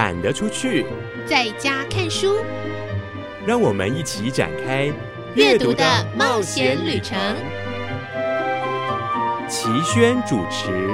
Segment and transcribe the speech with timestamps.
[0.00, 0.86] 懒得出去，
[1.26, 2.34] 在家看书。
[3.46, 4.90] 让我们一起展开
[5.34, 5.84] 阅读的
[6.16, 7.18] 冒险旅程。
[9.46, 10.88] 齐轩主持。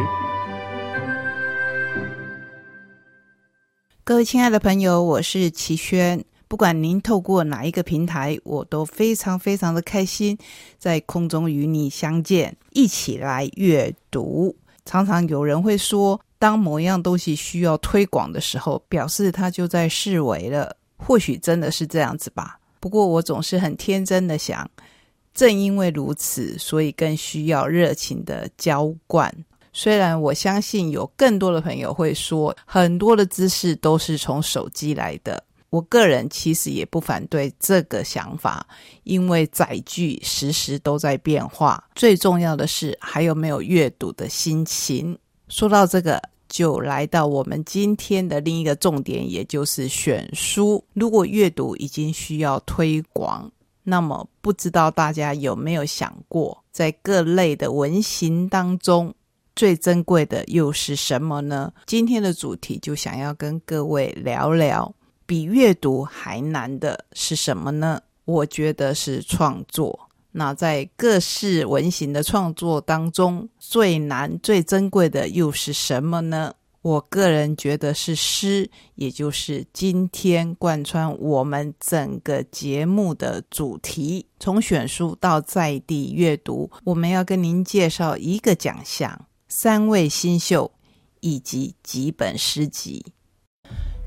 [4.03, 6.25] 各位亲爱的朋友，我是齐轩。
[6.49, 10.37] 不管您透过哪一个平台，我都非常非常的开心，
[10.79, 14.57] 在空中与你相见，一起来阅读。
[14.85, 20.77] 常常有人会说，当某样东西需要推广的时候，表示它就在示威了。
[20.99, 22.59] 或许真的是这样子吧。
[22.81, 24.69] 不过我总是很天真的想，
[25.35, 29.33] 正因为如此，所以更需要热情的浇灌。
[29.73, 35.43] 虽然我相信有更多的朋友会说，很多的知识都是从手机来的。
[35.69, 38.67] 我个人其实也不反对这个想法，
[39.03, 41.83] 因为载具时时都在变化。
[41.95, 45.19] 最重要的是，还有没有阅读的心情。
[45.49, 50.83] 说到这个，就来到我们今天的另一个重点，也就是选书。
[50.93, 53.51] 如果阅读已经需要推广，
[53.85, 59.15] 那么不知道大家有没有想过，在各类的文型当中，
[59.55, 61.73] 最珍贵的又是什么呢？
[61.87, 64.93] 今天的主题就想要跟各位聊聊。
[65.25, 68.01] 比阅读还难的是什么呢？
[68.25, 70.06] 我觉得是创作。
[70.39, 76.53] 那在各式文型的创作当中，最难、最珍贵的又是什么呢？
[76.83, 84.27] 我个人觉得是诗，也就是今天贯穿我们整个节目的主题。
[84.39, 90.71] 从选书到在地阅读，我们要跟您介绍一个奖项、三位新秀
[91.21, 93.05] 以及几本诗集。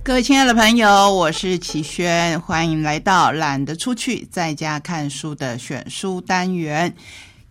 [0.02, 6.96] 各位亲爱的朋友，我是齐轩，欢迎来到懒得出去，在家看书的选书单元。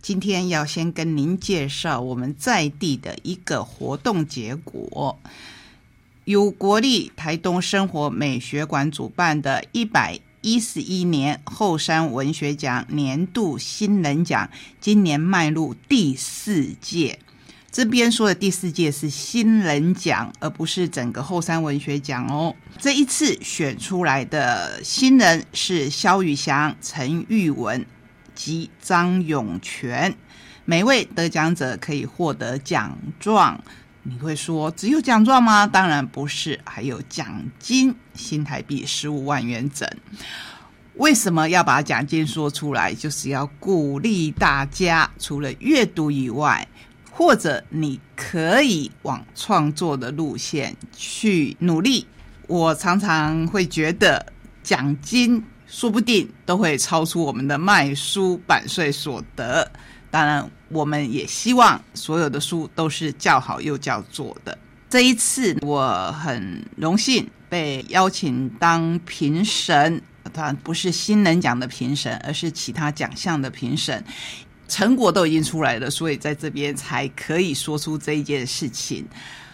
[0.01, 5.17] 今天要先跟您介绍我们在地的一个活动结果，
[6.25, 14.49] 由国立台东生活美学馆主办的一百一十一年后山文学奖年度新人奖，
[14.81, 17.19] 今年迈入第四届。
[17.79, 22.53] 这边说的第四届是新人奖，而不是整个后山文学奖哦。
[22.77, 27.85] 这一次选出来的新人是肖宇翔、陈玉文
[28.35, 30.13] 及张永全，
[30.65, 33.57] 每位得奖者可以获得奖状。
[34.03, 35.65] 你会说只有奖状吗？
[35.65, 39.89] 当然不是，还有奖金，新台币十五万元整。
[40.95, 42.93] 为什么要把奖金说出来？
[42.93, 46.67] 就是要鼓励大家，除了阅读以外。
[47.19, 52.07] 或者你可以往创作的路线去努力。
[52.47, 54.25] 我常常会觉得
[54.63, 59.69] 奖金说不定都会超出我们的卖书版税所得。
[60.09, 64.57] 当然，我们也希望所有的书都是叫好又叫座的。
[64.89, 70.01] 这一次我很荣幸被邀请当评审，
[70.31, 74.01] 当然不是新人奖的评审，而是其他奖项的评审。
[74.69, 79.05] 成果都已经出来了，所以在这边才可以说出这一件事情。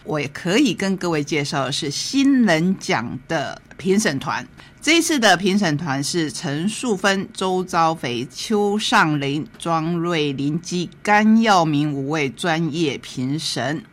[0.04, 4.48] 我也可以跟各位介绍的是新人奖的评审团。
[4.80, 13.84] 这一次的评审团是陈素芬、周昭肥、邱尚林、庄瑞林及甘耀明五位专业评审。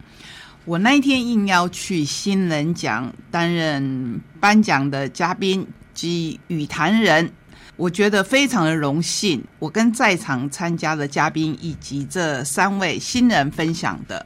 [0.67, 7.33] 我那一天应邀去新人奖担任颁奖的嘉宾及语坛人。
[7.77, 14.25] 我觉得非常的荣幸，我跟在场参加的嘉宾以及这三位新人分享的，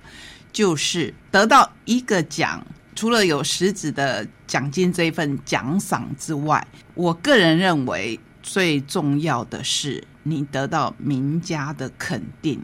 [0.52, 2.64] 就是得到一个奖，
[2.94, 12.60] 除了有实质的奖金这一份奖赏之外，我个人认为最重要的是你得到名家的肯定，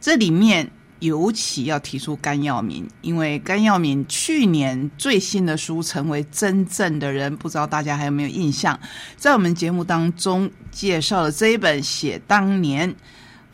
[0.00, 0.70] 这里面。
[1.00, 8.78] 尤其要提出甘耀明，因为甘耀明去年最新的书《成为真正的人》，不知道大家还有没有印象？
[9.16, 12.94] 在我们节目当中介绍了这一本，写当年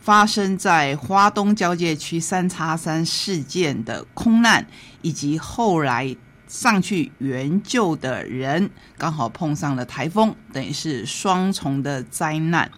[0.00, 4.67] 发生在花东交界区三叉山事件的空难，
[5.03, 6.17] 以及后来
[6.49, 8.69] 上去援救的人
[8.99, 12.69] 刚好碰上了台风，等于是双重的灾难，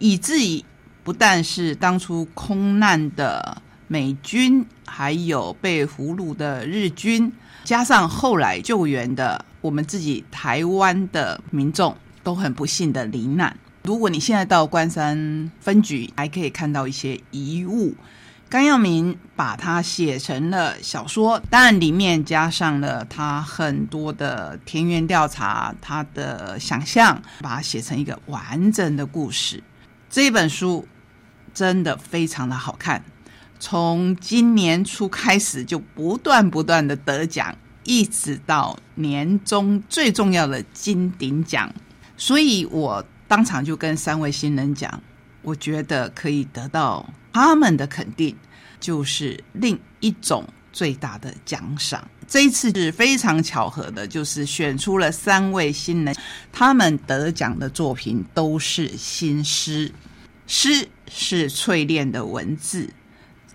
[0.00, 0.64] 以至于
[1.04, 3.62] 不但是当初空难的。
[3.94, 7.30] 美军还有被俘虏的日军，
[7.62, 13.56] 加上后来救援的我们自己台湾的民众，都很不幸的罹难。
[13.84, 17.94] 如果你现在到关山分局，还可以看到一些遗物。
[18.48, 29.62] 甘耀明把它写成了小说，当然里面加上了他很多的田园调查，他的想象，把它写成一个完整的故事。
[30.10, 30.84] 这本书
[31.54, 33.00] 真的非常的好看。
[33.66, 41.74] 从今年初开始就不断不断的得奖，一直到年终最重要的金鼎奖，
[42.14, 45.02] 所以我当场就跟三位新人讲，
[45.40, 48.36] 我觉得可以得到他们的肯定，
[48.78, 52.06] 就是另一种最大的奖赏。
[52.28, 56.14] 这一次是非常巧合的，就是选出了三位新人，
[56.52, 59.90] 他们得奖的作品都是新诗，
[60.46, 62.90] 诗是淬炼的文字。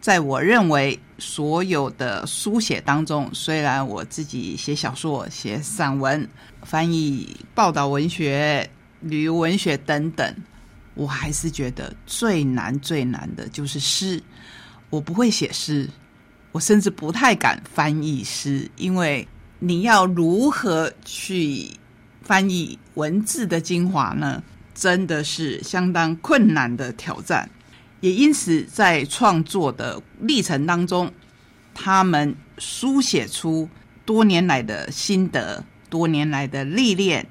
[0.01, 6.27] 在我认为，所有的书写当中，虽然我自己写小说、写散文、
[6.63, 8.69] 翻译报道文学、
[9.01, 10.35] 旅游文学等等，
[10.95, 14.21] 我还是觉得最难最难的就是诗。
[14.89, 15.89] 我不会写诗，
[16.51, 19.27] 我甚至不太敢翻译诗，因为
[19.59, 21.69] 你要如何去
[22.21, 24.41] 翻译文字的精华呢？
[24.73, 27.49] 真的是相当困难的挑战。
[28.01, 31.11] 也因此，在创作的历程当中，
[31.73, 33.69] 他们书写出
[34.05, 37.27] 多年来的心得、多年来的历练、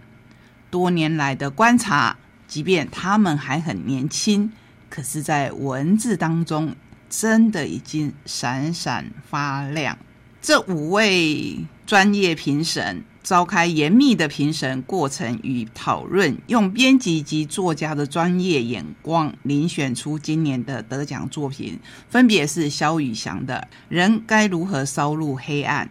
[0.71, 2.17] 多年来的观察。
[2.47, 4.51] 即便他们还很年轻，
[4.89, 6.75] 可是，在文字当中，
[7.11, 9.99] 真的已经闪闪发亮。
[10.41, 13.05] 这五位专业评审。
[13.29, 21.79] 召开严密的评审过程与讨论，用编辑及作家的专业眼光遴选出今年的得奖作品，
[22.09, 25.87] 分别是萧宇翔的《人该如何烧入黑暗》，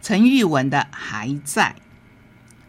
[0.00, 1.74] 陈玉文的《还在》。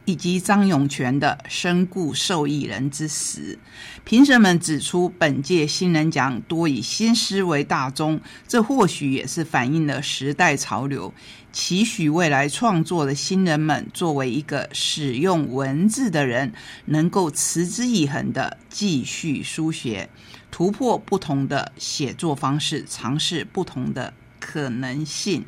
[0.09, 3.59] 以及张永全的身故受益人之死，
[4.03, 11.13] 评审们指出，本届新人奖多以新诗为大宗，这或许也是反映了时代潮流，
[11.53, 16.53] 期许未来创作的新人们，作为一个使用文字的人，
[16.85, 20.09] 能够持之以恒的继续书写，
[20.49, 25.45] 突破不同的写作方式，尝试不同的可能性。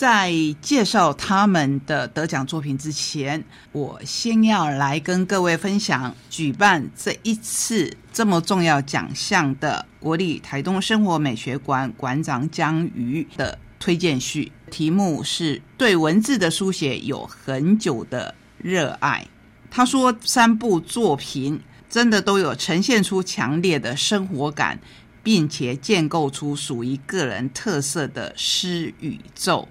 [0.00, 0.32] 在
[0.62, 14.50] 介绍他们的得奖作品之前，我先要来跟各位分享举办这一次这么重要奖项的国立台东生活美学馆馆长江瑜的推荐序。
[14.70, 19.26] 题目是对文字的书写有很久的热爱。
[19.70, 21.60] 他说，三部作品
[21.90, 24.80] 真的都有呈现出强烈的生活感，
[25.22, 29.68] 并且建构出属于个人特色的诗宇宙。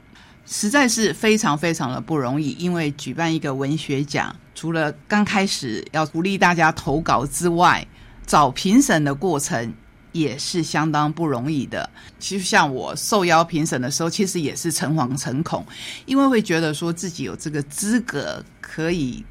[0.51, 7.85] 实在是非常非常的不容易，因为举办一个文学奖，除了刚开始要鼓励大家投稿之外，
[8.25, 9.71] 找评审的过程
[10.11, 11.87] 也是相当不容易的。
[12.17, 15.63] 其实像我受邀评审的时候，其实也是诚惶诚恐，
[16.07, 19.23] 因为会觉得说自己有这个资格可以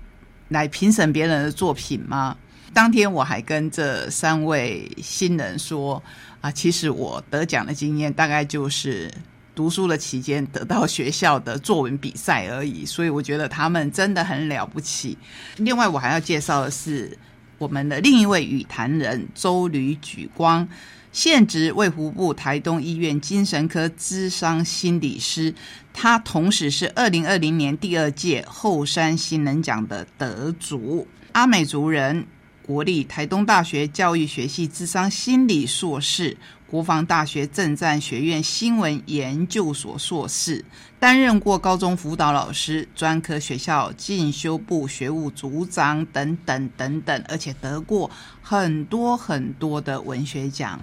[0.50, 2.37] 来评审别人的作品吗？
[2.73, 6.00] 当天我还跟这三位新人说
[6.41, 9.12] 啊，其实我得奖的经验大概就是。
[9.58, 15.19] 读书的期间得到学校的作文比赛而已，所以我觉得他们真的很了不起。
[15.56, 17.19] 另外，我还要介绍的是
[17.58, 20.69] 我们的另一位语坛人周吕举光，
[21.10, 25.52] 现职卫福部台东医院精神科咨商心理师，
[25.93, 32.25] 他同时是二零二零年第二届后山新人奖的得主，阿美族人，
[32.69, 36.37] 国立台东大学教育学系智商心理硕士。
[36.66, 40.62] 国防大学政战学院新闻研究所硕士，
[41.00, 48.11] 担任过高中辅导老师、专科学校进修部学务组长等等等等，而且得过
[48.42, 50.78] 很多很多的文学奖。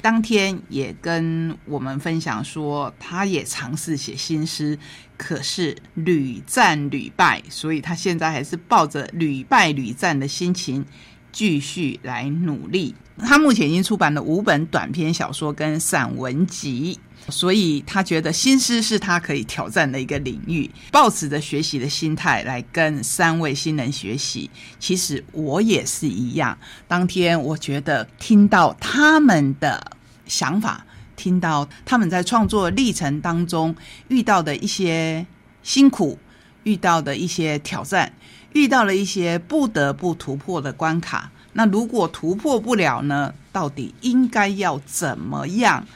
[0.00, 4.78] 当天也跟我们分享说，他也尝试写新诗，
[5.16, 10.84] 可是屡战屡败，所以他现在还是抱着屡败屡战的心情。
[11.34, 12.94] 继续来努力。
[13.18, 16.98] 他目前已经出版了五本短篇小说跟散文集，
[17.28, 20.68] 所以他觉得新诗是他可以挑战的一个领域。
[20.90, 24.50] 抱持着学习的心态来跟三位新人学习，
[24.80, 26.56] 其实我也是一样。
[26.88, 29.92] 当天我觉得听到他们的
[30.26, 33.74] 想法，听到他们在创作历程当中
[34.08, 35.24] 遇到的一些
[35.62, 36.18] 辛苦，
[36.64, 38.12] 遇到的一些挑战。
[38.54, 43.34] 遇到了一些不得不突破的关卡，那如果突破不了呢？
[43.52, 45.86] 到底应该要怎么样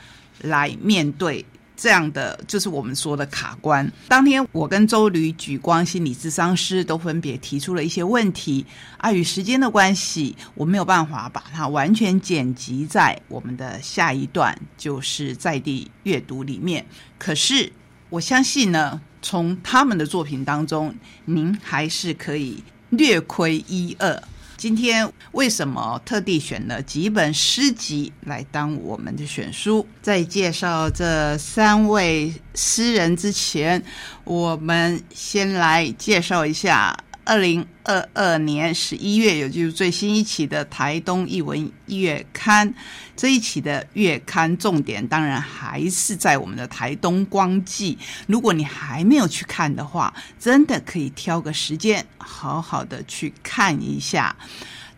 [0.42, 1.44] 来面对
[1.76, 3.90] 这样的，就是我们说的卡关？
[4.08, 8.64] 当天我跟周吕举光心理智商师都分别提出了一些问题，
[8.98, 16.86] 碍于时间的关系，我没有办法把它完全剪辑在我们的下一段，就是在地阅读里面。
[17.18, 17.72] 可是
[18.10, 19.00] 我相信呢。
[19.20, 20.94] 从他们的作品当中，
[21.24, 24.22] 您还是可以略窥一二。
[24.56, 29.86] 今天为什么特地选了几本诗集来当我们的选书？
[30.02, 33.80] 在介绍这三位诗人之前，
[34.24, 36.96] 我们先来介绍一下
[37.28, 42.72] 二零二二年十一月，也就是最新一期的台东译文月刊。
[43.14, 47.98] 这一期的月刊重点当然还是在我们的台东光季。
[48.26, 54.34] 如果你还没有去看的话，真的可以挑个时间，好好的去看一下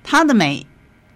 [0.04, 0.64] 它的美，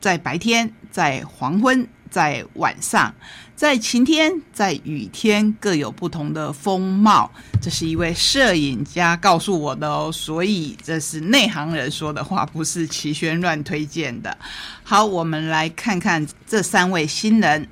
[0.01, 1.87] 在白天，在黄昏。
[2.15, 3.13] 在晚上，
[3.57, 7.29] 在晴天，在雨天，各有不同的风貌。
[7.61, 14.39] 这是一位摄影家告诉我的哦，所以这是内行人说的话，不是齐宣乱推荐的。
[14.85, 17.69] 好，我们来看看这三位新人。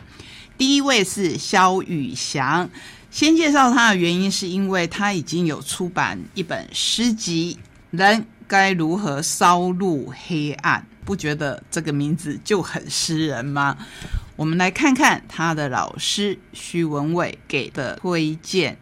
[0.58, 2.68] 第一位是肖宇翔，
[3.12, 7.56] 先介绍他的原因，是因为他已经有出版一本诗集
[7.96, 13.76] 《人该如何烧入黑暗》，不觉得这个名字就很诗人吗？
[14.42, 18.76] 我们来看看他的老师徐文伟给的推荐。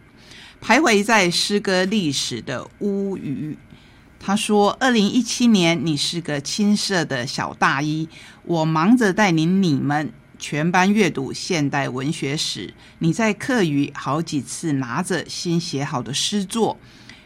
[0.59, 3.55] 徘徊在诗歌历史的乌鱼，
[4.19, 8.09] 他说：“二零一七年，你是个青涩的小大一，
[8.43, 12.73] 我忙着带领你们全班阅读现代文学史。
[12.97, 16.79] 你在课余好几次拿着新写好的诗作，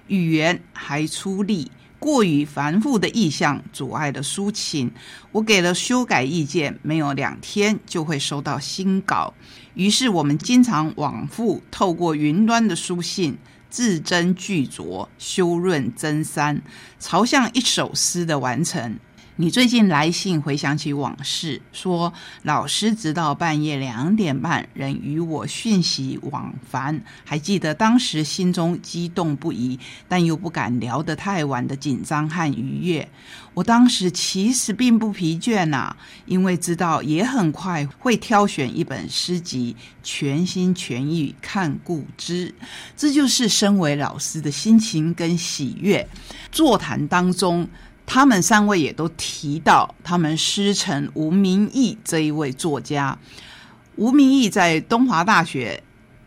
[0.07, 4.91] 语言还出力。”过于繁复的意象阻碍了抒情，
[5.31, 9.33] 我给了修改意见，没有两天就会收到新稿。
[9.73, 13.37] 于是我们经常往复透过云端的书信，
[13.69, 16.61] 字斟句酌，修润增删，
[16.99, 18.97] 朝向一首诗的完成。
[19.37, 22.13] 你最近来信回想起往事，说
[22.43, 29.77] 老师直到半夜两点半仍与我讯息往返，还记得当时心中激动不已，
[30.07, 33.05] 但又不敢聊得太晚的紧张和愉悦。
[33.53, 35.93] 我当时其实并不疲倦呐，
[36.25, 42.55] 因为知道也很快会挑选一本诗集，全心全意看故知。
[42.95, 46.07] 这就是身为老师的心情跟喜悦。
[46.53, 47.67] 座谈当中。
[48.05, 53.17] 他们三位也都提到，他们师承吴明义这一位作家。
[53.95, 55.83] 吴明义在东华大学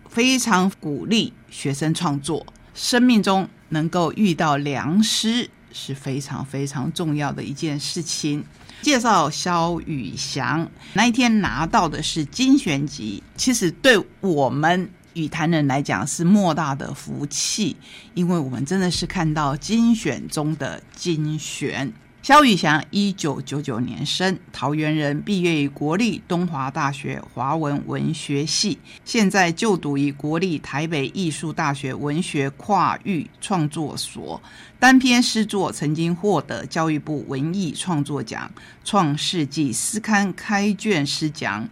[0.08, 2.44] 非常鼓励学生创作，
[2.75, 8.44] 生命中能够遇到良师是非常非常重要的一件事情。
[8.82, 14.90] 介绍肖宇翔那一天拿到的是精选集，其实对我们。
[15.15, 17.77] 与谈人来讲是莫大的福气，
[18.15, 21.93] 因为我们真的是看到精选中的精选。
[22.21, 34.43] 肖宇翔，一九九九年生，桃园人，毕业于国立东华大学华文文学系，现在就读于国立台北艺术大学文学跨域创作所。
[34.79, 38.50] 单篇诗作曾经获得教育部文艺创作奖、
[38.85, 41.67] 创世纪诗刊开卷诗奖、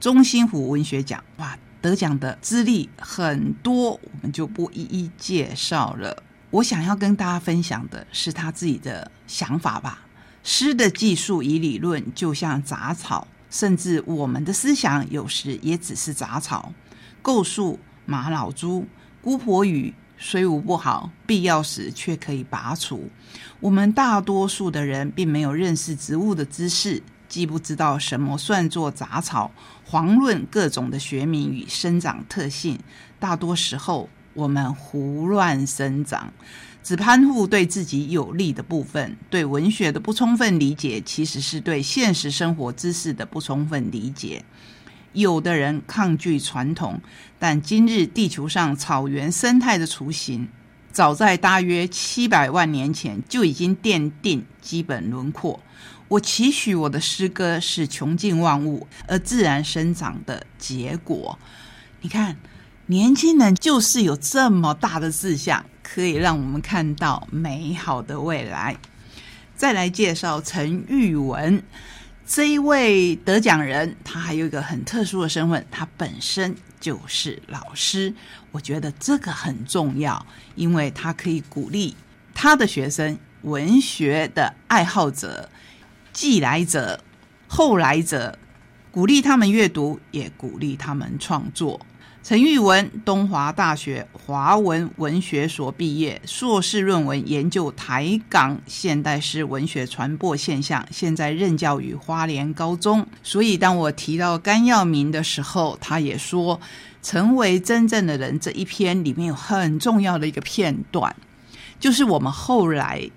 [0.00, 1.22] 中心湖文学奖。
[1.36, 1.58] 哇！
[1.80, 6.22] 得奖的资历很多，我们就不一一介绍了。
[6.50, 10.06] 我想要跟大家分享的是他自己的想法吧。
[10.42, 16.72] 诗的技术与理论就像杂草，甚至我们的思想有时也只是杂草。
[17.20, 18.86] 构树、马老猪、
[19.20, 23.10] 姑婆语虽无不好，必要时却可以拔除。
[23.60, 27.02] 我们大多数的人并没有认识植物的知识。
[27.28, 29.50] 既不知道什么算作杂草，
[29.90, 32.78] 遑论各种的学名与生长特性。
[33.20, 36.32] 大多时候，我们胡乱生长，
[36.82, 39.16] 只攀附对自己有利的部分。
[39.28, 44.44] 对文学的不充分理解，其实是对现实生活知识的不充分理解。
[45.12, 47.00] 有的人抗拒传统，
[47.38, 50.48] 但今日地球上草原生态的雏形，
[50.92, 55.58] 早在大约七百万年前就已经奠定基本轮廓。
[56.08, 61.38] 我期许我的诗歌是穷尽万物而自然生长的结果。
[62.00, 62.34] 你看，
[62.86, 68.74] 年轻人就是有这么大的志向，可以让我们看到美好的未来。
[69.54, 71.62] 再来介绍陈玉文
[72.26, 78.14] 这一位得奖人，他还有一个很特殊的身份，他本身就是老师。
[78.50, 80.24] 我觉得这个很重要，
[80.54, 81.94] 因为他可以鼓励
[82.32, 85.50] 他的学生，文学的爱好者。
[86.18, 86.98] 既来者，
[87.46, 88.36] 后来者，
[88.90, 91.80] 鼓励他们阅读，也鼓励他们创作。
[92.24, 103.06] 陈玉文，东华大学华文文学所毕业，硕士论文研究台港现代诗文学传播现象，现在任教于花莲高中。
[103.22, 106.60] 所以，当我提到甘耀明的时候，他也说
[107.00, 111.14] ：“成为真正的人”这一篇里面有很重要的一个片段，
[111.78, 113.08] 就是我们后来。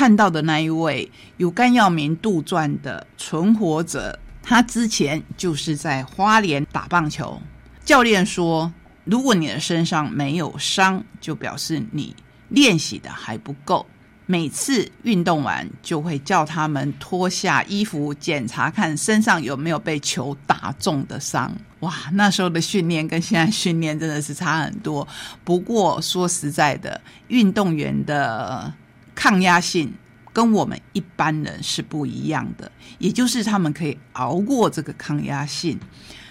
[0.00, 7.38] 看到的那一位有甘耀明杜撰的存活者，他之前就是在花莲打棒球。
[7.84, 8.72] 教练说，
[9.04, 12.16] 如果你的身上没有伤，就表示你
[12.48, 13.84] 练习的还不够。
[14.24, 21.54] 每次运动完，就会叫他们脱下衣服检查，看身上有没有被球打中的伤。
[21.80, 25.06] 哇，那时候的训练跟现在训练真的是差很多。
[25.44, 28.72] 不过说实在的，运动员的
[29.20, 29.92] 抗压性
[30.32, 35.78] 跟我们一般人是不一样的，也就是他们可以熬过这个抗压性，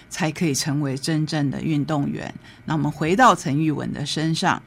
[0.10, 2.34] 才可以成为真正的运动员。
[2.66, 4.60] 那我们回到陈玉文的身上。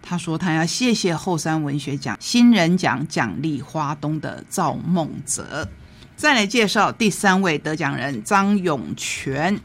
[0.00, 5.68] 他说：“他要谢谢后山文学奖新人奖奖励花东的赵梦泽。”
[6.14, 9.58] 再来介绍第三位得奖人张永全。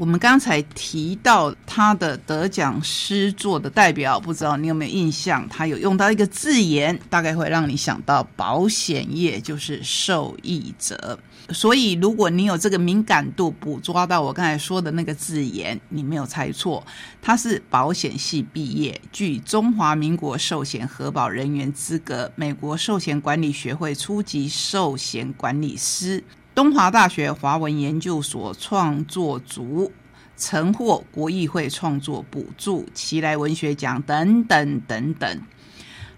[0.00, 5.46] 我们刚才提到他的得奖诗作的代表，不知道你有没有印象？
[5.50, 11.18] 他有用到一个字眼，大概会让你想到保险业，就是受益者。
[11.50, 16.82] 所以，如果你有这个敏感度，捕捉到我刚才说的那个字眼，你没有猜错，
[17.20, 26.24] 他是保险系毕业，具中华民国寿险核保人员资格，美国寿险管理学会初级寿险管理师。
[26.60, 29.90] 东华大学华文研究所创作组
[30.36, 35.40] 曾获国议会创作补助、奇来文学奖等等等等。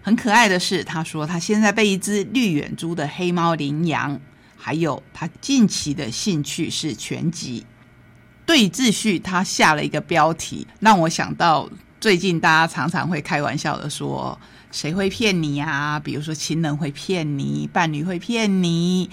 [0.01, 4.19] 很可爱的是，他说他现在被一只绿眼珠的黑猫领养，
[4.57, 7.65] 还有他近期的兴趣是拳击。
[8.45, 11.69] 对秩序，他下了一个标题，让我想到
[12.01, 14.37] 最近大家常常会开玩笑的说
[14.73, 19.09] ：“谁会骗你啊？”比如说情人会骗你，伴侣会骗你。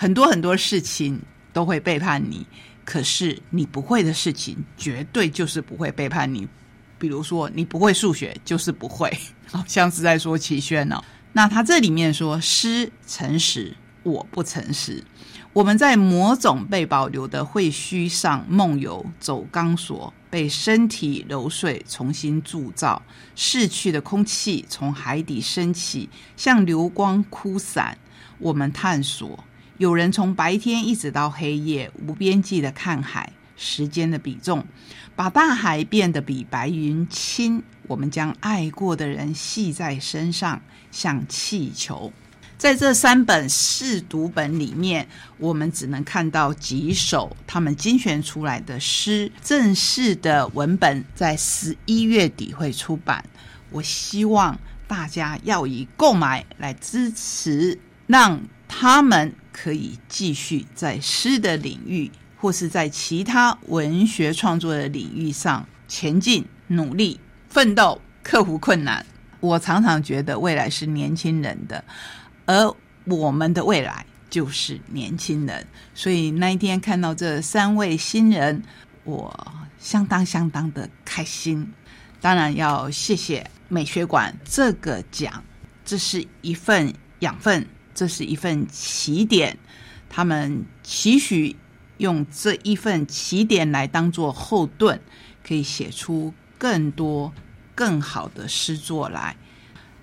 [0.00, 1.20] 很多很多事情
[1.52, 2.46] 都会背叛你，
[2.84, 6.46] 可是你不会的事情绝对就是不会背叛你。
[7.00, 9.12] 比如说你不会数学，就是不会，
[9.50, 11.02] 好像是在说齐轩哦。
[11.32, 15.02] 那他这里面说诗诚实，我不诚实。
[15.52, 23.02] 我们在某种被保留的废墟上梦游，走钢索，被身体揉碎，重新铸造。
[23.34, 27.98] 逝去的空气从海底升起，像流光枯散。
[28.38, 29.44] 我们探索。
[29.78, 34.66] 有人从白天一直到黑夜，无边际的看海，时间的比重，
[35.14, 37.62] 把大海变得比白云轻。
[37.86, 40.60] 我们将爱过的人系在身上，
[40.90, 42.12] 像气球。
[42.56, 49.30] 在这三本试读本里面，我们只能看到几首他们精选出来的诗。
[49.44, 53.24] 正式的文本在十一月底会出版。
[53.70, 59.32] 我希望大家要以购买来支持，让他们。
[59.60, 67.18] 可以继续在诗的领域，或是在其他文学创作的领域上前进、努力、
[67.48, 69.04] 奋斗、克服困难。
[69.40, 71.82] 我常常觉得未来是年轻人的，
[72.46, 72.72] 而
[73.06, 75.66] 我们的未来就是年轻人。
[75.92, 78.62] 所以那一天看到这三位新人，
[79.02, 81.72] 我相当相当的开心。
[82.20, 85.42] 当然要谢谢美学馆这个奖，
[85.84, 87.66] 这是一份养分。
[87.98, 89.58] 这是一份起点，
[90.08, 91.56] 他们期许
[91.96, 95.00] 用这一份起点来当做后盾，
[95.44, 97.32] 可以写出更多
[97.74, 99.36] 更好的诗作来。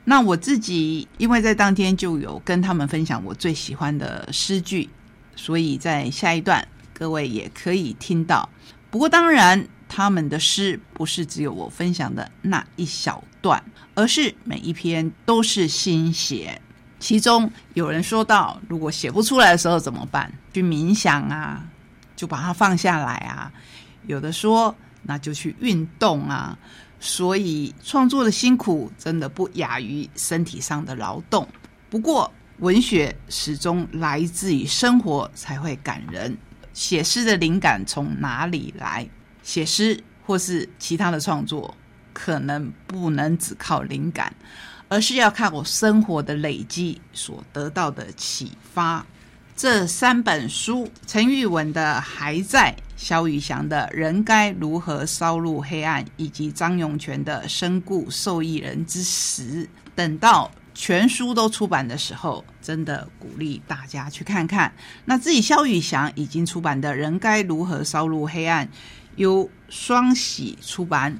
[0.04, 4.90] 那我自己因为在当天就有跟他们分享我最喜欢的诗句，
[5.38, 8.50] 所以在下一段各位也可以听到。
[8.92, 16.62] 不过当然，他们的诗不是只有我分享的那一小段，而是每一篇都是新写。
[17.06, 20.34] 其中有人说到，如果写不出来的时候怎么办？
[20.52, 21.64] 去冥想啊，
[22.16, 23.52] 就把它放下来啊。
[24.08, 26.58] 有的说，那就去运动啊。
[27.00, 31.48] 所以创作的辛苦真的不亚于身体上的劳动。
[31.92, 36.36] 不过文学始终来自于生活，才会感人。
[36.74, 39.08] 写诗的灵感从哪里来？
[39.44, 41.78] 写诗或是其他的创作，
[42.14, 44.34] 可能不能只靠灵感。
[44.88, 49.06] 而是要看我生活的累积所得到的启发。
[49.56, 59.64] 这三本书：陈玉文的《还在》，萧宇翔的《人该如何烧入黑暗》，以及张永全的《身故受益人之时》。
[59.96, 64.74] 等到全书都出版的时候，真的鼓励大家去看看。
[65.06, 68.68] 那自己萧宇翔已经出版的《人该如何烧入黑暗》，
[69.16, 71.18] 由双喜出版。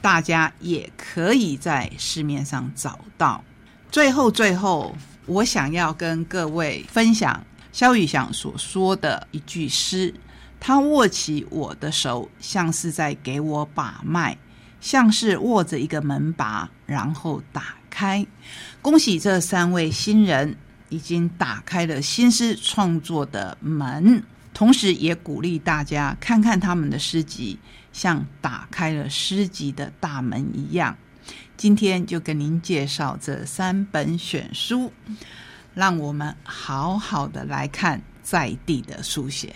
[0.00, 3.44] 大家也可以在市面上找到。
[3.90, 10.14] 最后，最后，我想要跟各位分享萧宇翔所说的一句诗
[10.60, 14.36] ：“他握起我的手，像是在给我把脉，
[14.80, 18.26] 像是握着一个门把，然后打开。”
[18.80, 20.56] 恭喜这三位新人，
[20.88, 24.22] 已经打开了新诗创作的门，
[24.54, 27.58] 同时也鼓励大家看看他们的诗集，
[28.00, 30.96] 像打开了诗集的大门一样。
[31.58, 34.90] 今天就跟您介绍这三本选书，
[35.74, 39.54] 让我们好好的来看在地的书写。